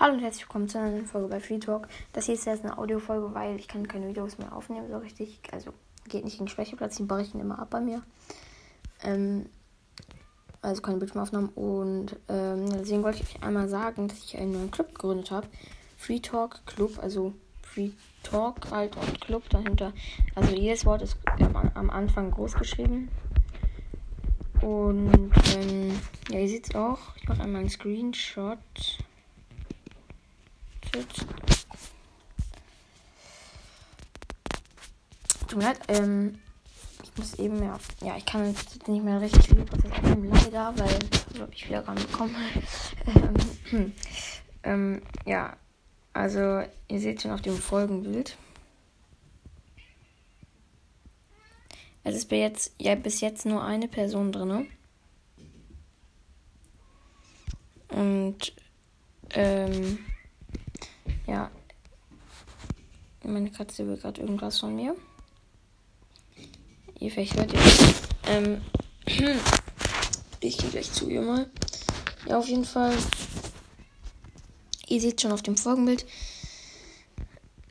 Hallo 0.00 0.14
und 0.14 0.20
herzlich 0.20 0.44
willkommen 0.44 0.66
zu 0.66 0.78
einer 0.78 0.92
neuen 0.92 1.04
Folge 1.04 1.28
bei 1.28 1.40
Free 1.40 1.58
Talk. 1.58 1.86
Das 2.14 2.24
hier 2.24 2.34
ist 2.34 2.46
jetzt 2.46 2.64
eine 2.64 2.78
Audiofolge, 2.78 3.34
weil 3.34 3.56
ich 3.56 3.68
kann 3.68 3.86
keine 3.86 4.08
Videos 4.08 4.38
mehr 4.38 4.56
aufnehmen 4.56 4.88
so 4.90 4.96
richtig. 4.96 5.42
Also 5.52 5.74
geht 6.08 6.24
nicht 6.24 6.38
gegen 6.38 6.48
Schwächeplatz, 6.48 6.96
die 6.96 7.02
brechen 7.02 7.38
immer 7.38 7.58
ab 7.58 7.68
bei 7.68 7.82
mir. 7.82 8.02
Ähm, 9.02 9.44
also 10.62 10.80
keine 10.80 10.96
Bildschirmaufnahmen. 10.96 11.50
Und 11.50 12.16
ähm, 12.30 12.70
deswegen 12.70 13.02
wollte 13.02 13.22
ich 13.22 13.36
euch 13.36 13.42
einmal 13.42 13.68
sagen, 13.68 14.08
dass 14.08 14.24
ich 14.24 14.38
einen 14.38 14.52
neuen 14.52 14.70
Club 14.70 14.94
gegründet 14.94 15.30
habe. 15.32 15.48
Free 15.98 16.20
Talk 16.20 16.64
Club, 16.64 16.98
also 17.02 17.34
Free 17.60 17.90
Talk 18.22 18.70
halt 18.70 18.96
und 18.96 19.20
Club 19.20 19.50
dahinter. 19.50 19.92
Also 20.34 20.54
jedes 20.54 20.86
Wort 20.86 21.02
ist 21.02 21.18
am, 21.74 21.90
Anfang 21.90 22.30
groß 22.30 22.54
geschrieben. 22.54 23.10
Und 24.62 25.30
ähm, 25.56 26.00
ja, 26.30 26.38
ihr 26.38 26.48
seht 26.48 26.70
es 26.70 26.74
auch. 26.74 27.00
Ich 27.16 27.28
mache 27.28 27.42
einmal 27.42 27.60
einen 27.60 27.68
Screenshot. 27.68 28.56
Tut 30.92 31.26
mir 35.56 35.64
leid, 35.64 35.80
ähm, 35.88 36.38
ich 37.02 37.16
muss 37.16 37.34
eben 37.34 37.62
ja, 37.62 37.78
ja, 38.02 38.16
ich 38.16 38.26
kann 38.26 38.48
jetzt 38.48 38.88
nicht 38.88 39.04
mehr 39.04 39.20
richtig 39.20 39.46
viel 39.46 39.64
Prozess 39.64 39.92
aufnehmen, 39.92 40.30
leider, 40.30 40.76
weil 40.76 40.98
so 41.34 41.42
habe 41.42 41.54
ich 41.54 41.68
wieder 41.68 41.86
rangekommen. 41.86 42.34
ähm, 43.72 43.92
ähm, 44.64 45.02
ja, 45.26 45.56
also 46.12 46.62
ihr 46.88 47.00
seht 47.00 47.22
schon 47.22 47.30
auf 47.30 47.42
dem 47.42 47.56
Folgenbild. 47.56 48.36
Es 52.02 52.16
ist 52.16 52.28
bis 52.28 52.38
jetzt, 52.38 52.74
ja, 52.78 52.94
bis 52.94 53.20
jetzt 53.20 53.46
nur 53.46 53.62
eine 53.62 53.86
Person 53.86 54.32
drin. 54.32 54.66
Und 57.88 58.54
ähm, 59.30 59.98
ja. 61.30 61.50
Meine 63.22 63.50
Katze 63.50 63.86
will 63.86 63.96
gerade 63.96 64.20
irgendwas 64.20 64.58
von 64.58 64.74
mir. 64.74 64.96
Ihr 66.98 67.10
vielleicht 67.10 67.36
hört 67.36 67.52
ihr. 67.52 67.60
Ähm, 68.26 68.60
ich 70.40 70.58
gehe 70.58 70.70
gleich 70.70 70.92
zu 70.92 71.08
ihr 71.08 71.22
mal. 71.22 71.48
Ja, 72.26 72.38
auf 72.38 72.48
jeden 72.48 72.64
Fall. 72.64 72.94
Ihr 74.88 75.00
seht 75.00 75.20
schon 75.20 75.32
auf 75.32 75.42
dem 75.42 75.56
Folgenbild. 75.56 76.04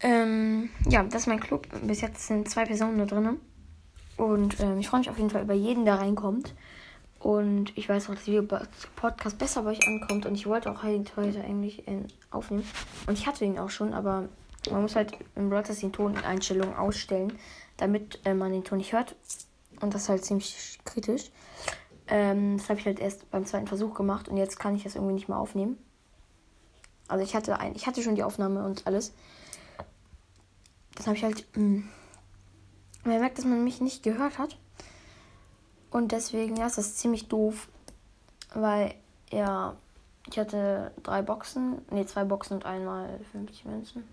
Ähm, 0.00 0.70
ja, 0.88 1.02
das 1.02 1.22
ist 1.22 1.26
mein 1.26 1.40
Club. 1.40 1.66
Bis 1.82 2.00
jetzt 2.00 2.26
sind 2.26 2.48
zwei 2.48 2.64
Personen 2.64 2.98
da 2.98 3.06
drin. 3.06 3.40
Und 4.16 4.60
ähm, 4.60 4.78
ich 4.78 4.88
freue 4.88 5.00
mich 5.00 5.10
auf 5.10 5.18
jeden 5.18 5.30
Fall 5.30 5.42
über 5.42 5.54
jeden, 5.54 5.84
der 5.84 5.98
reinkommt. 5.98 6.54
Und 7.20 7.76
ich 7.76 7.88
weiß 7.88 8.08
auch, 8.08 8.14
dass 8.14 8.24
der 8.24 8.42
Podcast 8.96 9.38
besser 9.38 9.62
bei 9.62 9.72
euch 9.72 9.86
ankommt. 9.86 10.26
Und 10.26 10.34
ich 10.34 10.46
wollte 10.46 10.70
auch 10.70 10.82
heute, 10.82 11.44
eigentlich 11.44 11.84
aufnehmen. 12.30 12.66
Und 13.06 13.18
ich 13.18 13.26
hatte 13.26 13.44
ihn 13.44 13.58
auch 13.58 13.70
schon, 13.70 13.92
aber 13.92 14.28
man 14.70 14.82
muss 14.82 14.96
halt 14.96 15.12
im 15.36 15.50
Broadcast 15.50 15.82
den 15.82 15.92
Ton 15.92 16.14
in 16.14 16.24
Einstellungen 16.24 16.74
ausstellen, 16.74 17.38
damit 17.76 18.20
äh, 18.24 18.34
man 18.34 18.52
den 18.52 18.64
Ton 18.64 18.78
nicht 18.78 18.92
hört. 18.92 19.16
Und 19.80 19.94
das 19.94 20.02
ist 20.02 20.08
halt 20.08 20.24
ziemlich 20.24 20.78
kritisch. 20.84 21.30
Ähm, 22.08 22.56
das 22.56 22.68
habe 22.68 22.80
ich 22.80 22.86
halt 22.86 22.98
erst 22.98 23.30
beim 23.30 23.46
zweiten 23.46 23.66
Versuch 23.66 23.94
gemacht 23.94 24.28
und 24.28 24.36
jetzt 24.36 24.58
kann 24.58 24.74
ich 24.74 24.82
das 24.82 24.96
irgendwie 24.96 25.14
nicht 25.14 25.28
mehr 25.28 25.38
aufnehmen. 25.38 25.78
Also 27.06 27.24
ich 27.24 27.34
hatte 27.34 27.58
ein, 27.58 27.74
ich 27.74 27.86
hatte 27.86 28.02
schon 28.02 28.14
die 28.14 28.22
Aufnahme 28.22 28.64
und 28.64 28.86
alles. 28.86 29.12
Das 30.94 31.06
habe 31.06 31.16
ich 31.16 31.24
halt. 31.24 31.46
Mh. 31.56 31.62
Hm, 31.62 31.88
man 33.04 33.18
merkt, 33.18 33.38
dass 33.38 33.44
man 33.44 33.64
mich 33.64 33.80
nicht 33.80 34.02
gehört 34.02 34.38
hat. 34.38 34.58
Und 35.90 36.12
deswegen 36.12 36.56
ja, 36.56 36.66
ist 36.66 36.78
das 36.78 36.96
ziemlich 36.96 37.28
doof, 37.28 37.68
weil 38.54 38.94
ja, 39.30 39.76
ich 40.28 40.38
hatte 40.38 40.92
drei 41.02 41.22
Boxen, 41.22 41.82
nee, 41.90 42.04
zwei 42.06 42.24
Boxen 42.24 42.54
und 42.54 42.66
einmal 42.66 43.20
50 43.32 43.64
Münzen. 43.64 44.04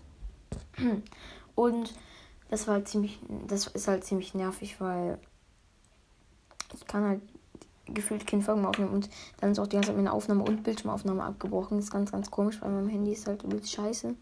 Und 1.54 1.92
das 2.50 2.66
war 2.66 2.74
halt 2.74 2.88
ziemlich, 2.88 3.18
das 3.48 3.66
ist 3.66 3.88
halt 3.88 4.04
ziemlich 4.04 4.32
nervig, 4.32 4.80
weil 4.80 5.18
ich 6.72 6.86
kann 6.86 7.04
halt 7.04 7.20
gefühlt 7.86 8.26
keine 8.26 8.42
Folgen 8.42 8.60
mehr 8.60 8.70
aufnehmen 8.70 8.92
und 8.92 9.08
dann 9.40 9.50
ist 9.50 9.58
auch 9.58 9.66
die 9.66 9.76
ganze 9.76 9.88
Zeit 9.88 9.96
meine 9.96 10.12
Aufnahme 10.12 10.44
und 10.44 10.62
Bildschirmaufnahme 10.62 11.22
abgebrochen. 11.24 11.78
Das 11.78 11.86
ist 11.86 11.90
ganz, 11.90 12.12
ganz 12.12 12.30
komisch, 12.30 12.60
weil 12.60 12.70
mein 12.70 12.88
Handy 12.88 13.12
ist 13.12 13.26
halt 13.26 13.42
übelst 13.42 13.72
scheiße. 13.72 14.14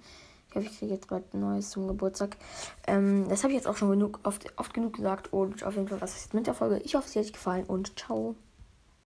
Ich 0.57 0.65
hoffe, 0.65 0.73
ich 0.73 0.79
kriege 0.79 0.95
jetzt 0.95 1.09
bald 1.09 1.35
ein 1.35 1.41
neues 1.41 1.69
zum 1.69 1.87
Geburtstag. 1.87 2.39
Ähm, 2.87 3.29
das 3.29 3.43
habe 3.43 3.53
ich 3.53 3.59
jetzt 3.59 3.67
auch 3.67 3.77
schon 3.77 3.91
genug, 3.91 4.21
oft, 4.23 4.47
oft 4.57 4.73
genug 4.73 4.95
gesagt 4.95 5.31
und 5.31 5.63
auf 5.65 5.75
jeden 5.75 5.89
Fall 5.89 6.01
was 6.01 6.17
ist 6.17 6.33
mit 6.33 6.47
der 6.47 6.55
Folge. 6.55 6.79
Ich 6.79 6.95
hoffe, 6.95 7.07
es 7.09 7.15
hat 7.15 7.25
euch 7.25 7.33
gefallen 7.35 7.65
und 7.65 7.99
ciao. 7.99 8.37